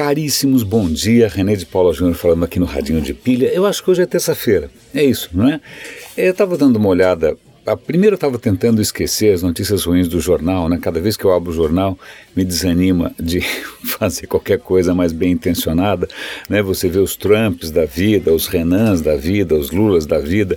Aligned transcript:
Caríssimos, 0.00 0.62
bom 0.62 0.88
dia. 0.88 1.28
René 1.28 1.54
de 1.54 1.66
Paula 1.66 1.92
Júnior 1.92 2.16
falando 2.16 2.42
aqui 2.42 2.58
no 2.58 2.64
Radinho 2.64 3.02
de 3.02 3.12
Pilha. 3.12 3.48
Eu 3.48 3.66
acho 3.66 3.84
que 3.84 3.90
hoje 3.90 4.00
é 4.00 4.06
terça-feira. 4.06 4.70
É 4.94 5.04
isso, 5.04 5.28
não 5.30 5.46
é? 5.46 5.60
Eu 6.16 6.30
estava 6.30 6.56
dando 6.56 6.76
uma 6.76 6.88
olhada. 6.88 7.36
A 7.66 7.76
primeira 7.76 8.14
eu 8.14 8.16
estava 8.16 8.38
tentando 8.38 8.80
esquecer 8.80 9.34
as 9.34 9.42
notícias 9.42 9.84
ruins 9.84 10.08
do 10.08 10.18
jornal, 10.18 10.70
né? 10.70 10.78
Cada 10.80 10.98
vez 11.02 11.18
que 11.18 11.24
eu 11.26 11.30
abro 11.30 11.50
o 11.50 11.54
jornal, 11.54 11.98
me 12.34 12.46
desanima 12.46 13.12
de 13.20 13.42
fazer 13.98 14.26
qualquer 14.26 14.58
coisa 14.58 14.94
mais 14.94 15.12
bem 15.12 15.32
intencionada, 15.32 16.08
né? 16.48 16.62
Você 16.62 16.88
vê 16.88 16.98
os 16.98 17.14
Trumps 17.14 17.70
da 17.70 17.84
vida, 17.84 18.32
os 18.32 18.46
Renans 18.46 19.02
da 19.02 19.16
vida, 19.16 19.54
os 19.54 19.70
Lulas 19.70 20.06
da 20.06 20.18
vida, 20.18 20.56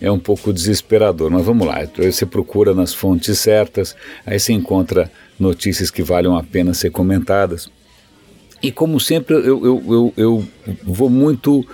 é 0.00 0.10
um 0.10 0.18
pouco 0.18 0.52
desesperador. 0.52 1.30
Mas 1.30 1.46
vamos 1.46 1.68
lá, 1.68 1.86
você 1.96 2.26
procura 2.26 2.74
nas 2.74 2.92
fontes 2.92 3.38
certas, 3.38 3.94
aí 4.26 4.40
você 4.40 4.52
encontra 4.52 5.08
notícias 5.38 5.88
que 5.88 6.02
valham 6.02 6.36
a 6.36 6.42
pena 6.42 6.74
ser 6.74 6.90
comentadas. 6.90 7.70
E 8.62 8.70
como 8.70 9.00
sempre, 9.00 9.34
eu, 9.34 9.44
eu, 9.44 9.84
eu, 9.86 10.14
eu 10.16 10.48
vou 10.84 11.10
muito 11.10 11.66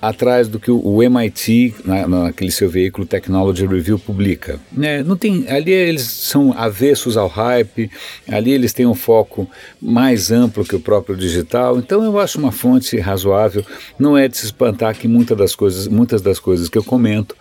atrás 0.00 0.48
do 0.48 0.58
que 0.58 0.70
o 0.70 1.02
MIT, 1.02 1.74
na, 1.84 2.08
naquele 2.08 2.50
seu 2.50 2.70
veículo 2.70 3.06
Technology 3.06 3.66
Review, 3.66 3.98
publica. 3.98 4.58
Né? 4.72 5.02
Não 5.02 5.16
tem, 5.16 5.46
ali 5.48 5.70
eles 5.70 6.02
são 6.02 6.52
avessos 6.56 7.16
ao 7.16 7.28
hype, 7.28 7.90
ali 8.26 8.52
eles 8.52 8.72
têm 8.72 8.86
um 8.86 8.94
foco 8.94 9.48
mais 9.80 10.30
amplo 10.30 10.64
que 10.64 10.74
o 10.74 10.80
próprio 10.80 11.16
digital, 11.16 11.78
então 11.78 12.02
eu 12.02 12.18
acho 12.18 12.38
uma 12.38 12.52
fonte 12.52 12.98
razoável. 12.98 13.64
Não 13.98 14.16
é 14.16 14.26
de 14.26 14.38
se 14.38 14.46
espantar 14.46 14.96
que 14.96 15.06
muitas 15.06 15.36
das 15.36 15.54
coisas, 15.54 15.86
muitas 15.86 16.22
das 16.22 16.38
coisas 16.38 16.68
que 16.68 16.78
eu 16.78 16.84
comento 16.84 17.36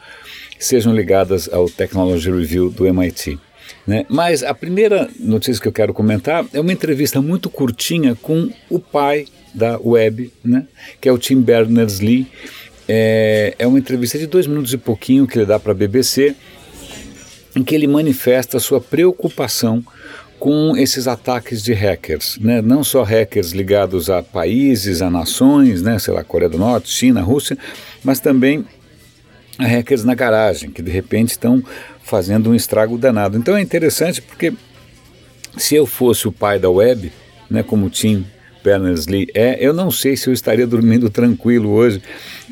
sejam 0.60 0.94
ligadas 0.94 1.48
ao 1.52 1.70
Technology 1.70 2.30
Review 2.30 2.70
do 2.70 2.86
MIT. 2.86 3.40
Né? 3.86 4.06
Mas 4.10 4.44
a 4.44 4.54
primeira 4.54 5.10
notícia 5.20 5.62
que 5.62 5.68
eu 5.68 5.72
quero 5.72 5.94
comentar 5.94 6.46
é 6.54 6.60
uma 6.60 6.72
entrevista 6.72 7.22
muito 7.22 7.50
curtinha 7.50 8.16
com 8.16 8.50
o 8.70 8.80
pai 8.80 9.26
da 9.54 9.80
web, 9.80 10.32
né? 10.44 10.66
que 11.02 11.10
é 11.10 11.12
o 11.12 11.18
Tim 11.18 11.42
Berners-Lee. 11.42 12.28
É, 12.88 13.56
é 13.60 13.68
uma 13.68 13.80
entrevista 13.80 14.18
de 14.18 14.28
dois 14.28 14.48
minutos 14.48 14.74
e 14.74 14.78
pouquinho 14.78 15.28
que 15.28 15.38
ele 15.38 15.46
dá 15.46 15.60
para 15.60 15.72
a 15.72 15.76
BBC, 15.76 16.36
em 17.56 17.64
que 17.64 17.76
ele 17.76 17.88
manifesta 17.88 18.60
sua 18.60 18.80
preocupação 18.82 19.84
com 20.40 20.76
esses 20.78 21.08
ataques 21.08 21.62
de 21.62 21.74
hackers, 21.74 22.38
né? 22.40 22.62
não 22.62 22.84
só 22.84 23.04
hackers 23.04 23.52
ligados 23.52 24.10
a 24.10 24.24
países, 24.24 25.02
a 25.02 25.10
nações, 25.10 25.82
né? 25.82 26.00
sei 26.00 26.14
lá, 26.14 26.24
Coreia 26.24 26.50
do 26.50 26.58
Norte, 26.58 26.90
China, 26.90 27.22
Rússia, 27.22 27.58
mas 28.04 28.22
também 28.22 28.66
hackers 29.60 30.06
na 30.06 30.16
garagem, 30.16 30.72
que 30.72 30.82
de 30.82 30.90
repente 30.90 31.32
estão 31.32 31.62
fazendo 32.10 32.50
um 32.50 32.56
estrago 32.56 32.98
danado. 32.98 33.38
Então 33.38 33.56
é 33.56 33.62
interessante 33.62 34.22
porque 34.22 34.52
se 35.56 35.76
eu 35.76 35.86
fosse 35.86 36.28
o 36.28 36.32
pai 36.32 36.58
da 36.58 36.70
web, 36.70 37.12
né, 37.50 37.62
como 37.62 37.86
o 37.86 37.90
Tim 37.90 38.26
Berners-Lee 38.64 39.28
é, 39.34 39.58
eu 39.60 39.74
não 39.74 39.92
sei 39.92 40.18
se 40.18 40.28
eu 40.28 40.34
estaria 40.34 40.66
dormindo 40.66 41.10
tranquilo 41.10 41.70
hoje, 41.70 42.02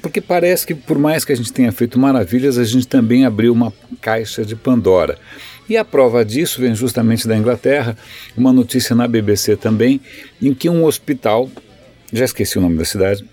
porque 0.01 0.21
parece 0.21 0.65
que 0.65 0.75
por 0.75 0.97
mais 0.97 1.25
que 1.25 1.33
a 1.33 1.35
gente 1.35 1.51
tenha 1.51 1.71
feito 1.71 1.99
maravilhas, 1.99 2.57
a 2.57 2.63
gente 2.63 2.87
também 2.87 3.25
abriu 3.25 3.51
uma 3.51 3.73
caixa 3.99 4.45
de 4.45 4.55
Pandora. 4.55 5.17
E 5.67 5.75
a 5.75 5.83
prova 5.83 6.23
disso 6.23 6.61
vem 6.61 6.73
justamente 6.73 7.27
da 7.27 7.35
Inglaterra, 7.35 7.97
uma 8.37 8.53
notícia 8.53 8.95
na 8.95 9.07
BBC 9.07 9.57
também, 9.57 9.99
em 10.41 10.53
que 10.53 10.69
um 10.69 10.85
hospital, 10.85 11.49
já 12.13 12.23
esqueci 12.23 12.57
o 12.57 12.61
nome 12.61 12.77
da 12.77 12.85
cidade, 12.85 13.25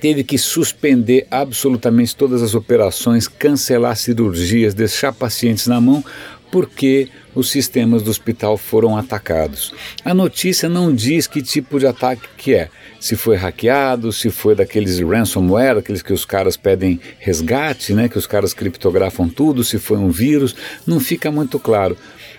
teve 0.00 0.24
que 0.24 0.38
suspender 0.38 1.26
absolutamente 1.30 2.16
todas 2.16 2.42
as 2.42 2.54
operações, 2.54 3.28
cancelar 3.28 3.96
cirurgias, 3.96 4.74
deixar 4.74 5.12
pacientes 5.12 5.66
na 5.66 5.80
mão, 5.80 6.04
porque 6.50 7.08
os 7.34 7.50
sistemas 7.50 8.02
do 8.02 8.10
hospital 8.10 8.56
foram 8.56 8.96
atacados. 8.96 9.74
A 10.04 10.14
notícia 10.14 10.68
não 10.68 10.94
diz 10.94 11.26
que 11.26 11.42
tipo 11.42 11.80
de 11.80 11.86
ataque 11.86 12.28
que 12.36 12.54
é. 12.54 12.68
Se 13.00 13.16
foi 13.16 13.36
hackeado, 13.36 14.12
se 14.12 14.30
foi 14.30 14.54
daqueles 14.54 15.00
ransomware, 15.00 15.78
aqueles 15.78 16.00
que 16.00 16.12
os 16.12 16.24
caras 16.24 16.56
pedem 16.56 17.00
resgate, 17.18 17.92
né, 17.92 18.08
que 18.08 18.16
os 18.16 18.26
caras 18.26 18.54
criptografam 18.54 19.28
tudo, 19.28 19.64
se 19.64 19.78
foi 19.78 19.98
um 19.98 20.10
vírus, 20.10 20.54
não 20.86 21.00
fica 21.00 21.30
muito 21.30 21.58
claro. 21.58 21.96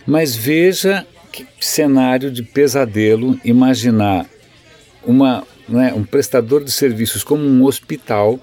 Mas 0.07 0.35
veja 0.35 1.05
que 1.31 1.45
cenário 1.59 2.31
de 2.31 2.41
pesadelo 2.41 3.37
imaginar 3.43 4.25
uma 5.05 5.45
né, 5.67 5.93
um 5.93 6.03
prestador 6.03 6.63
de 6.63 6.71
serviços 6.71 7.23
como 7.23 7.43
um 7.43 7.63
hospital, 7.63 8.39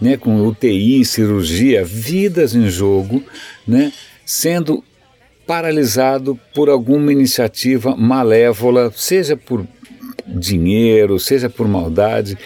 né, 0.00 0.16
com 0.16 0.46
UTI, 0.46 1.04
cirurgia, 1.04 1.84
vidas 1.84 2.54
em 2.54 2.68
jogo, 2.68 3.22
né, 3.66 3.92
sendo 4.24 4.82
paralisado 5.46 6.38
por 6.54 6.68
alguma 6.68 7.12
iniciativa 7.12 7.96
malévola, 7.96 8.92
seja 8.94 9.36
por 9.36 9.66
dinheiro, 10.26 11.18
seja 11.18 11.50
por 11.50 11.66
maldade. 11.66 12.38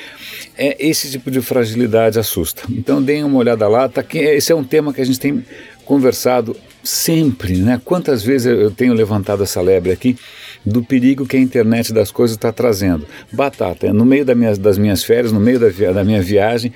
É, 0.56 0.76
esse 0.78 1.10
tipo 1.10 1.30
de 1.30 1.40
fragilidade 1.40 2.18
assusta. 2.18 2.62
Então 2.70 3.02
deem 3.02 3.24
uma 3.24 3.38
olhada 3.38 3.68
lá, 3.68 3.88
tá 3.88 4.00
aqui, 4.00 4.18
esse 4.18 4.52
é 4.52 4.54
um 4.54 4.64
tema 4.64 4.92
que 4.92 5.00
a 5.00 5.04
gente 5.04 5.20
tem 5.20 5.44
conversado 5.84 6.56
sempre, 6.82 7.56
né? 7.58 7.80
Quantas 7.84 8.22
vezes 8.22 8.46
eu 8.46 8.70
tenho 8.70 8.94
levantado 8.94 9.42
essa 9.42 9.60
lebre 9.60 9.92
aqui 9.92 10.16
do 10.64 10.82
perigo 10.82 11.26
que 11.26 11.36
a 11.36 11.40
internet 11.40 11.92
das 11.92 12.10
coisas 12.10 12.36
está 12.36 12.50
trazendo. 12.52 13.06
Batata, 13.32 13.92
no 13.92 14.04
meio 14.04 14.24
da 14.24 14.34
minha, 14.34 14.56
das 14.56 14.78
minhas 14.78 15.04
férias, 15.04 15.30
no 15.30 15.40
meio 15.40 15.58
da, 15.58 15.68
da 15.92 16.04
minha 16.04 16.22
viagem, 16.22 16.72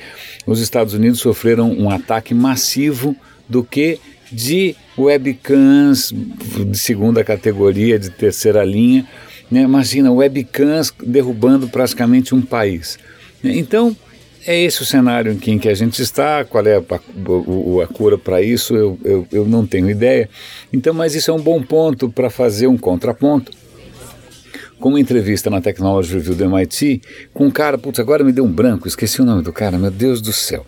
os 0.47 0.61
Estados 0.61 0.93
Unidos 0.93 1.21
sofreram 1.21 1.73
um 1.73 1.89
ataque 1.89 2.35
massivo 2.35 3.17
do 3.49 3.65
que 3.65 3.99
de 4.31 4.77
webcams 4.97 6.13
de 6.13 6.79
segunda 6.79 7.25
categoria, 7.25 7.99
de 7.99 8.11
terceira 8.11 8.63
linha. 8.63 9.07
Né? 9.51 9.63
Imagina, 9.63 10.13
webcams 10.13 10.93
derrubando 11.03 11.69
praticamente 11.69 12.35
um 12.35 12.43
país. 12.43 12.99
Então, 13.43 13.97
é 14.47 14.61
esse 14.63 14.83
o 14.83 14.85
cenário 14.85 15.33
em 15.33 15.39
que, 15.39 15.51
em 15.51 15.59
que 15.59 15.69
a 15.69 15.75
gente 15.75 16.03
está, 16.03 16.45
qual 16.45 16.67
é 16.67 16.77
a, 16.77 16.79
a, 16.79 17.85
a 17.85 17.87
cura 17.87 18.19
para 18.19 18.43
isso, 18.43 18.75
eu, 18.77 18.99
eu, 19.03 19.27
eu 19.33 19.45
não 19.47 19.67
tenho 19.67 19.89
ideia. 19.89 20.29
Então, 20.71 20.93
mas 20.93 21.15
isso 21.15 21.31
é 21.31 21.35
um 21.35 21.41
bom 21.41 21.63
ponto 21.63 22.11
para 22.11 22.29
fazer 22.29 22.67
um 22.67 22.77
contraponto 22.77 23.53
com 24.81 24.91
uma 24.91 25.01
entrevista 25.01 25.51
na 25.51 25.61
Technology 25.61 26.15
Review 26.15 26.35
do 26.35 26.45
MIT 26.45 27.03
com 27.35 27.47
um 27.47 27.51
cara, 27.51 27.77
putz, 27.77 27.99
agora 27.99 28.25
me 28.25 28.33
deu 28.33 28.45
um 28.45 28.53
branco, 28.53 28.89
esqueci 28.89 29.21
o 29.21 29.25
nome 29.25 29.43
do 29.43 29.53
cara, 29.53 29.79
meu 29.79 29.91
Deus 29.91 30.21
do 30.21 30.33
céu. 30.33 30.65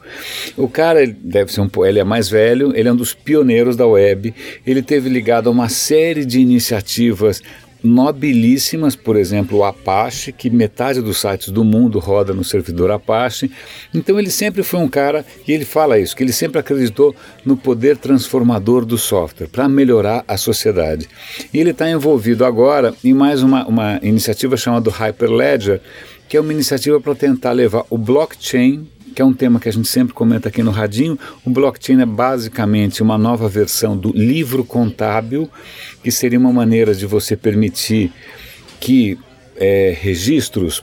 O 0.57 0.69
cara 0.69 1.03
ele 1.03 1.13
deve 1.13 1.53
ser 1.53 1.61
um, 1.61 1.69
ele 1.85 1.99
é 1.99 2.05
mais 2.05 2.29
velho, 2.29 2.73
ele 2.77 2.89
é 2.89 2.93
um 2.93 2.97
dos 2.97 3.15
pioneiros 3.15 3.77
da 3.77 3.87
web, 3.87 4.35
ele 4.67 4.83
teve 4.83 5.09
ligado 5.09 5.49
a 5.49 5.51
uma 5.51 5.69
série 5.69 6.25
de 6.25 6.41
iniciativas 6.41 7.43
nobilíssimas, 7.83 8.95
por 8.95 9.17
exemplo, 9.17 9.59
o 9.59 9.65
Apache, 9.65 10.33
que 10.33 10.51
metade 10.51 11.01
dos 11.01 11.21
sites 11.21 11.51
do 11.51 11.65
mundo 11.65 11.99
roda 11.99 12.33
no 12.33 12.45
servidor 12.45 12.91
Apache. 12.91 13.51
Então 13.95 14.19
ele 14.19 14.31
sempre 14.31 14.63
foi 14.63 14.81
um 14.81 14.89
cara, 14.89 15.25
e 15.47 15.53
ele 15.53 15.65
fala 15.65 15.99
isso, 15.99 16.17
que 16.17 16.23
ele 16.23 16.33
sempre 16.33 16.59
acreditou 16.59 17.15
no 17.45 17.57
poder 17.57 17.97
transformador 17.97 18.85
do 18.85 18.99
software 18.99 19.49
para 19.49 19.69
melhorar 19.69 20.25
a 20.27 20.37
sociedade. 20.37 21.09
E 21.53 21.59
ele 21.59 21.71
está 21.71 21.91
envolvido 21.91 22.45
agora 22.45 22.95
em 23.03 23.15
mais 23.15 23.43
uma, 23.43 23.67
uma 23.67 23.99
iniciativa 24.03 24.57
chamada 24.57 24.91
Hyperledger, 24.91 25.81
que 26.29 26.37
é 26.37 26.41
uma 26.41 26.53
iniciativa 26.53 27.01
para 27.01 27.15
tentar 27.15 27.53
levar 27.53 27.85
o 27.91 27.99
blockchain 27.99 28.87
que 29.21 29.23
é 29.23 29.27
um 29.27 29.35
tema 29.35 29.61
que 29.61 29.69
a 29.69 29.73
gente 29.73 29.87
sempre 29.87 30.15
comenta 30.15 30.49
aqui 30.49 30.63
no 30.63 30.71
Radinho. 30.71 31.19
O 31.45 31.51
blockchain 31.51 32.01
é 32.01 32.07
basicamente 32.07 33.03
uma 33.03 33.19
nova 33.19 33.51
versão 33.51 33.95
do 33.95 34.11
livro 34.13 34.65
contábil, 34.65 35.47
que 36.03 36.11
seria 36.11 36.39
uma 36.39 36.51
maneira 36.51 36.95
de 36.95 37.05
você 37.05 37.37
permitir 37.37 38.11
que 38.81 39.19
é, 39.57 39.95
registros 40.01 40.83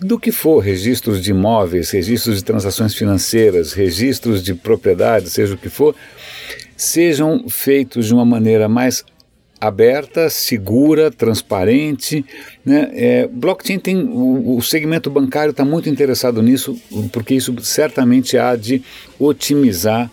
do 0.00 0.18
que 0.18 0.32
for, 0.32 0.60
registros 0.60 1.22
de 1.22 1.32
imóveis, 1.32 1.90
registros 1.90 2.36
de 2.36 2.44
transações 2.44 2.94
financeiras, 2.94 3.74
registros 3.74 4.42
de 4.42 4.54
propriedade, 4.54 5.28
seja 5.28 5.52
o 5.52 5.58
que 5.58 5.68
for, 5.68 5.94
sejam 6.74 7.50
feitos 7.50 8.06
de 8.06 8.14
uma 8.14 8.24
maneira 8.24 8.66
mais 8.66 9.04
aberta, 9.60 10.28
segura, 10.28 11.10
transparente. 11.10 12.24
Né? 12.64 12.90
É, 12.92 13.26
blockchain 13.26 13.78
tem 13.78 13.96
o, 13.96 14.56
o 14.56 14.62
segmento 14.62 15.10
bancário 15.10 15.50
está 15.50 15.64
muito 15.64 15.88
interessado 15.88 16.42
nisso, 16.42 16.78
porque 17.12 17.34
isso 17.34 17.54
certamente 17.62 18.36
há 18.36 18.56
de 18.56 18.82
otimizar 19.18 20.10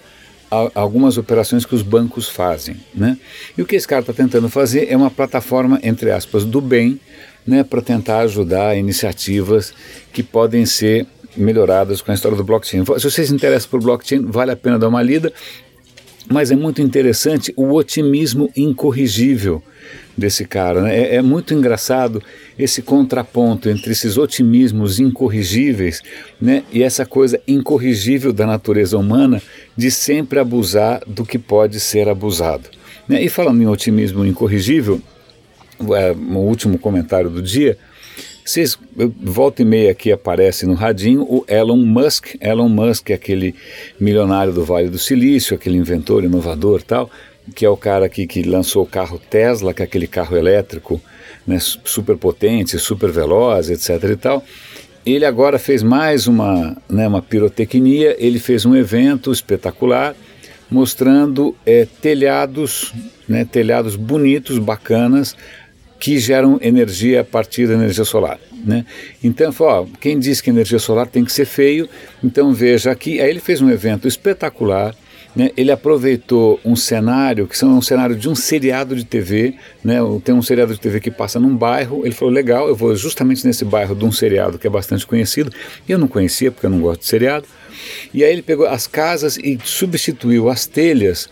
a, 0.50 0.72
algumas 0.76 1.18
operações 1.18 1.66
que 1.66 1.76
os 1.76 1.82
bancos 1.82 2.30
fazem. 2.30 2.76
Né? 2.94 3.18
E 3.58 3.62
o 3.62 3.66
que 3.66 3.76
esse 3.76 3.88
cara 3.88 4.02
está 4.02 4.14
tentando 4.14 4.50
fazer 4.50 4.88
é 4.90 4.98
uma 4.98 5.12
plataforma, 5.12 5.80
entre 5.84 6.12
aspas, 6.12 6.46
do 6.46 6.62
bem, 6.62 7.00
né, 7.46 7.64
para 7.64 7.82
tentar 7.82 8.20
ajudar 8.20 8.78
iniciativas 8.78 9.74
que 10.14 10.22
podem 10.22 10.66
ser 10.66 11.08
melhoradas 11.36 12.02
com 12.02 12.12
a 12.12 12.14
história 12.14 12.38
do 12.38 12.44
blockchain. 12.44 12.84
Se 12.86 13.10
você 13.10 13.26
se 13.26 13.34
interessa 13.34 13.68
por 13.68 13.82
blockchain, 13.82 14.26
vale 14.26 14.52
a 14.52 14.56
pena 14.56 14.78
dar 14.78 14.90
uma 14.90 15.02
lida. 15.02 15.32
Mas 16.32 16.52
é 16.52 16.56
muito 16.56 16.82
interessante 16.82 17.54
o 17.58 17.74
otimismo 17.74 18.50
incorrigível 18.56 19.62
desse 20.18 20.46
cara. 20.46 20.82
Né? 20.82 20.98
É, 20.98 21.16
é, 21.16 21.22
muito 21.22 21.54
engraçado 21.54 22.22
esse 22.58 22.82
contraponto 22.82 23.70
entre 23.70 23.92
esses 23.92 24.18
otimismos 24.18 25.00
incorrigíveis 25.00 26.02
né? 26.40 26.64
e 26.72 26.84
essa 26.84 27.06
coisa 27.06 27.40
incorrigível 27.48 28.32
da 28.32 28.46
natureza 28.46 28.98
humana 28.98 29.42
de 29.76 29.90
sempre 29.90 30.40
abusar 30.40 31.02
do 31.06 31.26
que 31.26 31.38
pode 31.38 31.80
ser 31.80 32.08
abusado. 32.08 32.70
Né? 33.08 33.22
E 33.24 33.30
falando 33.30 33.62
em 33.62 33.68
otimismo 33.68 34.26
incorrigível, 34.26 35.02
é, 35.96 36.12
o 36.12 36.40
último 36.40 36.78
comentário 36.78 37.30
do 37.30 37.42
dia, 37.42 37.78
Vocês, 38.44 38.78
volta 39.22 39.62
e 39.62 39.66
meia 39.66 39.92
aqui 39.92 40.12
aparece 40.12 40.66
no 40.66 40.74
radinho 40.74 41.22
o 41.24 41.46
Elon 41.48 41.78
Musk. 41.78 42.36
Elon 42.42 42.70
Musk 42.70 43.12
é 43.12 43.14
aquele 43.14 43.54
milionário 44.00 44.52
do 44.52 44.66
Vale 44.66 44.90
do 44.90 44.98
Silício, 44.98 45.56
aquele 45.56 45.78
inventor, 45.78 46.24
inovador 46.24 46.82
tal, 46.82 47.10
que 47.56 47.66
é 47.66 47.70
o 47.70 47.78
cara 47.78 48.10
que, 48.10 48.26
que 48.26 48.42
lançou 48.42 48.84
o 48.84 48.88
carro 48.88 49.20
Tesla, 49.30 49.74
que 49.74 49.82
é 49.82 49.86
aquele 49.86 50.08
carro 50.08 50.36
elétrico 50.36 51.00
né, 51.46 51.58
super 51.60 52.18
potente, 52.18 52.78
super 52.80 53.12
veloz, 53.12 53.70
etc. 53.70 54.10
e 54.12 54.16
tal. 54.16 54.44
Ele 55.06 55.26
agora 55.26 55.58
fez 55.58 55.84
mais 55.84 56.28
uma, 56.28 56.78
né, 56.90 57.08
uma 57.08 57.22
pirotecnia, 57.22 58.16
ele 58.20 58.40
fez 58.40 58.66
um 58.66 58.76
evento 58.76 59.32
espetacular 59.32 60.16
mostrando 60.70 61.54
é, 61.66 61.86
telhados, 62.02 62.94
né, 63.28 63.44
telhados 63.44 63.98
bonitos, 63.98 64.58
bacanas, 64.58 65.36
que 66.02 66.18
geram 66.18 66.58
energia 66.64 67.22
a 67.22 67.24
partir 67.24 67.68
da 67.68 67.76
energia 67.76 68.04
solar. 68.04 68.40
Né? 68.66 68.84
Então, 69.24 69.54
ó, 69.60 69.86
quem 70.00 70.18
diz 70.18 70.42
que 70.42 70.50
energia 70.50 70.80
solar 70.80 71.08
tem 71.08 71.24
que 71.24 71.32
ser 71.32 71.46
feio, 71.46 71.88
então 72.24 72.52
veja 72.52 72.92
aqui. 72.92 73.22
Aí 73.22 73.30
ele 73.30 73.40
fez 73.40 73.62
um 73.62 73.70
evento 73.70 74.08
espetacular 74.08 74.96
né, 75.36 75.52
ele 75.56 75.72
aproveitou 75.72 76.60
um 76.66 76.76
cenário, 76.76 77.48
que 77.48 77.58
são 77.58 77.78
um 77.78 77.82
cenário 77.82 78.16
de 78.16 78.28
um 78.28 78.36
seriado 78.36 78.96
de 78.96 79.06
TV, 79.06 79.56
né, 79.84 79.98
tem 80.24 80.36
um 80.36 80.42
seriado 80.42 80.74
de 80.74 80.80
TV 80.80 81.00
que 81.00 81.10
passa 81.10 81.40
num 81.40 81.56
bairro, 81.56 82.06
ele 82.06 82.14
falou, 82.14 82.34
legal, 82.34 82.68
eu 82.68 82.76
vou 82.76 82.94
justamente 82.96 83.46
nesse 83.48 83.64
bairro 83.64 83.96
de 83.96 84.04
um 84.04 84.12
seriado 84.12 84.60
que 84.60 84.68
é 84.68 84.70
bastante 84.70 85.08
conhecido, 85.08 85.50
eu 85.88 85.98
não 85.98 86.08
conhecia 86.08 86.52
porque 86.52 86.66
eu 86.66 86.70
não 86.70 86.82
gosto 86.82 87.02
de 87.02 87.08
seriado, 87.08 87.46
e 88.14 88.24
aí 88.24 88.32
ele 88.32 88.42
pegou 88.42 88.68
as 88.68 88.88
casas 88.88 89.38
e 89.38 89.58
substituiu 89.64 90.50
as 90.50 90.66
telhas 90.68 91.30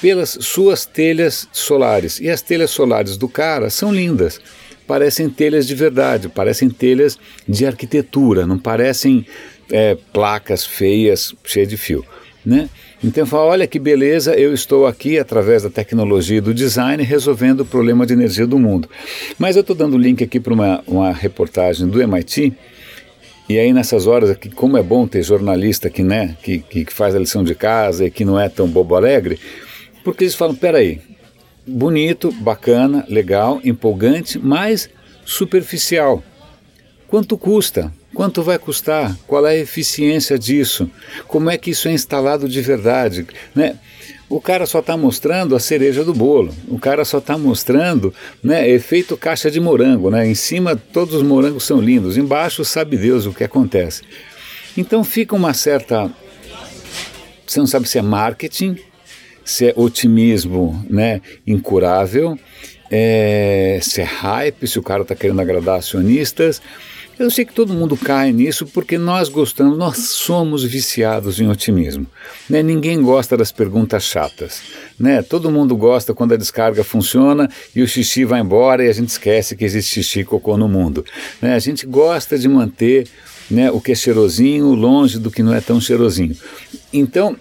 pelas 0.00 0.38
suas 0.40 0.86
telhas 0.86 1.48
solares, 1.52 2.20
e 2.20 2.28
as 2.28 2.42
telhas 2.42 2.70
solares 2.70 3.16
do 3.16 3.28
cara 3.28 3.70
são 3.70 3.92
lindas, 3.92 4.40
parecem 4.86 5.28
telhas 5.28 5.66
de 5.66 5.74
verdade, 5.74 6.28
parecem 6.28 6.70
telhas 6.70 7.18
de 7.46 7.66
arquitetura, 7.66 8.46
não 8.46 8.58
parecem 8.58 9.26
é, 9.70 9.96
placas 10.12 10.64
feias, 10.64 11.34
cheias 11.44 11.68
de 11.68 11.76
fio, 11.76 12.04
né? 12.44 12.68
Então 13.02 13.24
fala, 13.26 13.44
olha 13.44 13.66
que 13.66 13.78
beleza, 13.78 14.34
eu 14.34 14.52
estou 14.52 14.86
aqui 14.86 15.18
através 15.18 15.62
da 15.62 15.70
tecnologia 15.70 16.38
e 16.38 16.40
do 16.40 16.52
design 16.52 17.02
resolvendo 17.04 17.60
o 17.60 17.64
problema 17.64 18.04
de 18.04 18.12
energia 18.12 18.46
do 18.46 18.58
mundo. 18.58 18.88
Mas 19.38 19.54
eu 19.54 19.60
estou 19.60 19.76
dando 19.76 19.96
link 19.96 20.24
aqui 20.24 20.40
para 20.40 20.52
uma, 20.52 20.82
uma 20.86 21.12
reportagem 21.12 21.86
do 21.86 22.02
MIT, 22.02 22.52
e 23.48 23.58
aí 23.58 23.72
nessas 23.72 24.06
horas 24.06 24.30
aqui, 24.30 24.50
como 24.50 24.76
é 24.76 24.82
bom 24.82 25.06
ter 25.06 25.22
jornalista 25.22 25.88
que, 25.88 26.02
né, 26.02 26.36
que, 26.42 26.58
que 26.58 26.86
faz 26.92 27.14
a 27.14 27.18
lição 27.18 27.44
de 27.44 27.54
casa 27.54 28.06
e 28.06 28.10
que 28.10 28.24
não 28.24 28.38
é 28.38 28.48
tão 28.48 28.66
bobo 28.66 28.94
alegre, 28.94 29.38
porque 30.08 30.24
eles 30.24 30.34
falam, 30.34 30.54
peraí, 30.54 31.02
bonito, 31.66 32.32
bacana, 32.32 33.04
legal, 33.10 33.60
empolgante, 33.62 34.38
mas 34.38 34.88
superficial. 35.22 36.24
Quanto 37.06 37.36
custa? 37.36 37.92
Quanto 38.14 38.42
vai 38.42 38.58
custar? 38.58 39.14
Qual 39.26 39.46
é 39.46 39.50
a 39.50 39.56
eficiência 39.56 40.38
disso? 40.38 40.90
Como 41.26 41.50
é 41.50 41.58
que 41.58 41.72
isso 41.72 41.88
é 41.88 41.92
instalado 41.92 42.48
de 42.48 42.58
verdade? 42.62 43.26
Né? 43.54 43.78
O 44.30 44.40
cara 44.40 44.64
só 44.64 44.78
está 44.78 44.96
mostrando 44.96 45.54
a 45.54 45.60
cereja 45.60 46.02
do 46.02 46.14
bolo. 46.14 46.54
O 46.68 46.78
cara 46.78 47.04
só 47.04 47.18
está 47.18 47.36
mostrando 47.36 48.14
né, 48.42 48.66
efeito 48.66 49.14
caixa 49.14 49.50
de 49.50 49.60
morango. 49.60 50.10
Né? 50.10 50.26
Em 50.26 50.34
cima 50.34 50.74
todos 50.74 51.16
os 51.16 51.22
morangos 51.22 51.64
são 51.64 51.82
lindos, 51.82 52.16
embaixo 52.16 52.64
sabe 52.64 52.96
Deus 52.96 53.26
o 53.26 53.34
que 53.34 53.44
acontece. 53.44 54.00
Então 54.74 55.04
fica 55.04 55.36
uma 55.36 55.52
certa. 55.52 56.10
Você 57.46 57.60
não 57.60 57.66
sabe 57.66 57.86
se 57.86 57.98
é 57.98 58.02
marketing, 58.02 58.78
se 59.48 59.68
é 59.68 59.72
otimismo 59.76 60.84
né, 60.88 61.20
incurável, 61.46 62.38
é, 62.90 63.78
se 63.82 64.00
é 64.00 64.04
hype, 64.04 64.66
se 64.66 64.78
o 64.78 64.82
cara 64.82 65.02
está 65.02 65.14
querendo 65.14 65.40
agradar 65.40 65.78
acionistas 65.78 66.60
eu 67.18 67.32
sei 67.32 67.44
que 67.44 67.52
todo 67.52 67.74
mundo 67.74 67.96
cai 67.96 68.30
nisso 68.30 68.64
porque 68.64 68.96
nós 68.96 69.28
gostamos, 69.28 69.76
nós 69.76 69.96
somos 70.10 70.62
viciados 70.62 71.40
em 71.40 71.48
otimismo. 71.48 72.06
Né? 72.48 72.62
Ninguém 72.62 73.02
gosta 73.02 73.36
das 73.36 73.50
perguntas 73.50 74.04
chatas. 74.04 74.62
Né? 74.96 75.20
Todo 75.20 75.50
mundo 75.50 75.76
gosta 75.76 76.14
quando 76.14 76.34
a 76.34 76.36
descarga 76.36 76.84
funciona 76.84 77.50
e 77.74 77.82
o 77.82 77.88
xixi 77.88 78.24
vai 78.24 78.40
embora 78.40 78.84
e 78.84 78.88
a 78.88 78.92
gente 78.92 79.08
esquece 79.08 79.56
que 79.56 79.64
existe 79.64 79.94
xixi 79.94 80.20
e 80.20 80.24
cocô 80.24 80.56
no 80.56 80.68
mundo. 80.68 81.04
Né? 81.42 81.56
A 81.56 81.58
gente 81.58 81.86
gosta 81.86 82.38
de 82.38 82.48
manter 82.48 83.08
né, 83.50 83.68
o 83.68 83.80
que 83.80 83.90
é 83.90 83.94
cheirosinho 83.96 84.72
longe 84.74 85.18
do 85.18 85.28
que 85.28 85.42
não 85.42 85.52
é 85.52 85.60
tão 85.60 85.80
cheirosinho. 85.80 86.36
Então, 86.92 87.36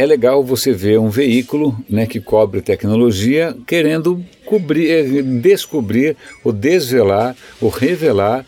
é 0.00 0.06
legal 0.06 0.42
você 0.42 0.72
ver 0.72 0.98
um 0.98 1.10
veículo 1.10 1.78
né, 1.86 2.06
que 2.06 2.20
cobre 2.20 2.62
tecnologia 2.62 3.54
querendo 3.66 4.24
cobrir, 4.46 4.90
eh, 4.90 5.22
descobrir, 5.22 6.16
ou 6.42 6.54
desvelar, 6.54 7.36
ou 7.60 7.68
revelar 7.68 8.46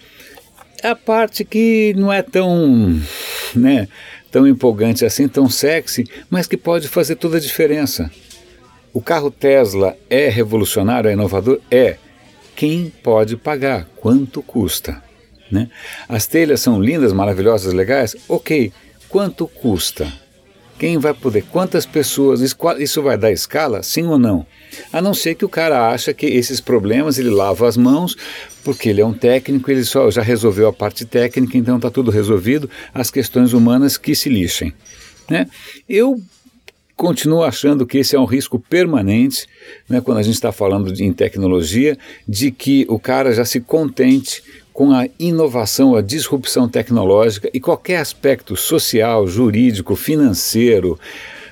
a 0.83 0.97
parte 0.97 1.45
que 1.45 1.93
não 1.95 2.11
é 2.11 2.23
tão, 2.23 2.99
né, 3.55 3.87
tão 4.31 4.49
empolgante 4.49 5.05
assim, 5.05 5.29
tão 5.29 5.47
sexy, 5.47 6.09
mas 6.31 6.47
que 6.47 6.57
pode 6.57 6.89
fazer 6.89 7.17
toda 7.17 7.37
a 7.37 7.41
diferença. 7.41 8.11
O 8.91 9.03
carro 9.03 9.31
Tesla 9.31 9.95
é 10.09 10.31
revolucionário, 10.31 11.11
é 11.11 11.13
inovador? 11.13 11.61
É. 11.71 11.99
Quem 12.57 12.91
pode 13.03 13.37
pagar? 13.37 13.87
Quanto 13.97 14.43
custa? 14.43 15.03
Né? 15.51 15.69
As 16.09 16.27
telhas 16.27 16.63
são 16.63 16.81
lindas, 16.81 17.13
maravilhosas, 17.13 17.75
legais? 17.75 18.17
Ok. 18.27 18.73
Quanto 19.11 19.47
custa? 19.47 20.22
Quem 20.83 20.99
vai 20.99 21.15
poder? 21.15 21.45
Quantas 21.45 21.87
pessoas? 21.87 22.41
Isso 22.41 23.01
vai 23.01 23.17
dar 23.17 23.31
escala? 23.31 23.85
Sim 23.85 24.09
ou 24.09 24.19
não? 24.19 24.45
A 24.93 25.01
não 25.01 25.15
ser 25.15 25.37
que 25.37 25.45
o 25.45 25.49
cara 25.49 25.89
acha 25.89 26.13
que 26.13 26.27
esses 26.27 26.61
problemas 26.61 27.21
ele 27.21 27.31
lava 27.31 27.69
as 27.69 27.77
mãos, 27.77 28.17
porque 28.65 28.89
ele 28.89 29.01
é 29.01 29.07
um 29.07 29.13
técnico, 29.13 29.71
ele 29.71 29.85
só 29.85 30.11
já 30.11 30.23
resolveu 30.23 30.67
a 30.67 30.73
parte 30.73 31.05
técnica, 31.05 31.57
então 31.57 31.77
está 31.77 31.89
tudo 31.89 32.11
resolvido, 32.11 32.69
as 32.93 33.13
questões 33.13 33.53
humanas 33.53 33.97
que 33.97 34.13
se 34.13 34.29
lixem. 34.29 34.75
Né? 35.31 35.47
Eu 35.89 36.21
continuo 36.97 37.45
achando 37.45 37.87
que 37.87 37.99
esse 37.99 38.17
é 38.17 38.19
um 38.19 38.25
risco 38.25 38.59
permanente, 38.59 39.47
né, 39.89 40.01
quando 40.01 40.19
a 40.19 40.23
gente 40.23 40.35
está 40.35 40.51
falando 40.51 40.93
de, 40.93 41.05
em 41.05 41.13
tecnologia, 41.13 41.97
de 42.29 42.51
que 42.51 42.85
o 42.89 42.99
cara 42.99 43.33
já 43.33 43.45
se 43.45 43.61
contente 43.61 44.43
com 44.73 44.93
a 44.93 45.07
inovação, 45.19 45.95
a 45.95 46.03
disrupção 46.03 46.69
tecnológica 46.69 47.51
e 47.53 47.61
qualquer 47.61 47.99
aspecto 47.99 48.57
social, 48.57 49.27
jurídico, 49.27 49.95
financeiro, 49.95 50.99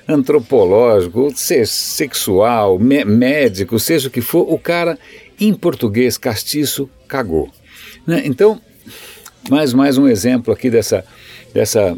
antropológico, 0.07 1.31
sexual, 1.35 2.79
médico, 2.79 3.79
seja 3.79 4.07
o 4.07 4.11
que 4.11 4.21
for, 4.21 4.51
o 4.51 4.57
cara, 4.57 4.97
em 5.39 5.53
português 5.53 6.17
castiço, 6.17 6.89
cagou. 7.07 7.49
Né? 8.05 8.23
Então, 8.25 8.59
mais, 9.49 9.73
mais 9.73 9.97
um 9.97 10.07
exemplo 10.07 10.53
aqui 10.53 10.69
dessa, 10.69 11.05
dessa 11.53 11.97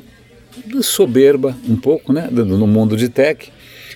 soberba, 0.81 1.55
um 1.67 1.75
pouco, 1.75 2.11
né, 2.11 2.27
no 2.29 2.67
mundo 2.67 2.95
de 2.97 3.09
tech. 3.09 3.51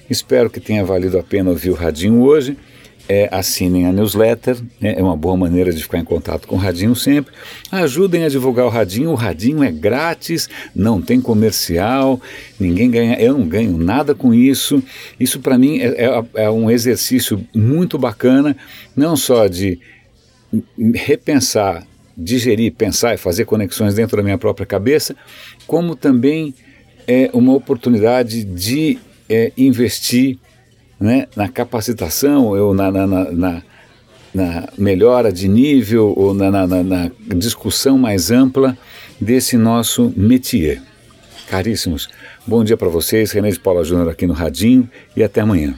Espero 0.10 0.50
que 0.50 0.60
tenha 0.60 0.86
valido 0.86 1.19
a 1.19 1.24
pena 1.24 1.50
ouvir 1.50 1.69
o 1.69 1.74
Radinho 1.74 2.22
hoje 2.22 2.57
é, 3.09 3.29
assinem 3.31 3.85
a 3.85 3.91
newsletter, 3.91 4.57
né, 4.81 4.95
é 4.97 5.01
uma 5.01 5.15
boa 5.15 5.37
maneira 5.37 5.71
de 5.71 5.81
ficar 5.81 5.97
em 5.97 6.03
contato 6.03 6.47
com 6.47 6.55
o 6.55 6.59
Radinho 6.59 6.95
sempre. 6.95 7.33
Ajudem 7.71 8.25
a 8.25 8.29
divulgar 8.29 8.65
o 8.65 8.69
Radinho, 8.69 9.11
o 9.11 9.15
Radinho 9.15 9.63
é 9.63 9.71
grátis, 9.71 10.49
não 10.75 11.01
tem 11.01 11.21
comercial, 11.21 12.19
ninguém 12.59 12.91
ganha, 12.91 13.19
eu 13.19 13.37
não 13.37 13.47
ganho 13.47 13.77
nada 13.77 14.13
com 14.13 14.33
isso. 14.33 14.83
Isso 15.19 15.39
para 15.39 15.57
mim 15.57 15.79
é, 15.79 16.05
é, 16.05 16.23
é 16.43 16.49
um 16.49 16.69
exercício 16.69 17.45
muito 17.55 17.97
bacana, 17.97 18.55
não 18.95 19.15
só 19.15 19.47
de 19.47 19.79
repensar, 20.93 21.85
digerir, 22.17 22.73
pensar 22.73 23.13
e 23.13 23.17
fazer 23.17 23.45
conexões 23.45 23.93
dentro 23.93 24.17
da 24.17 24.23
minha 24.23 24.37
própria 24.37 24.65
cabeça, 24.65 25.15
como 25.65 25.95
também 25.95 26.53
é 27.07 27.29
uma 27.33 27.53
oportunidade 27.53 28.43
de 28.43 28.97
é, 29.29 29.51
investir 29.57 30.37
né, 31.00 31.27
na 31.36 31.48
capacitação 31.48 32.48
ou 32.48 32.74
na, 32.74 32.92
na, 32.92 33.08
na, 33.08 33.63
na, 34.34 34.70
melhora 34.77 35.32
de 35.32 35.48
nível 35.48 36.13
ou 36.16 36.34
na, 36.34 36.50
discussão 37.36 37.98
mais 37.98 38.32
ampla 38.32 38.77
desse 39.20 39.58
nosso 39.58 40.12
métier. 40.16 40.82
Caríssimos, 41.50 42.10
bom 42.46 42.63
dia 42.63 42.75
para 42.75 42.89
vocês, 42.89 43.32
René 43.32 43.51
de 43.51 43.60
Paula 43.60 43.84
Júnior 43.84 44.10
aqui 44.10 44.27
no 44.27 44.34
Radinho 44.34 44.89
e 45.16 45.24
até 45.24 45.42
amanhã. 45.42 45.75